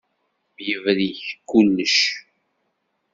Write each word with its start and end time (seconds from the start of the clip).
Yebrik 0.67 1.21
kullec. 1.49 1.97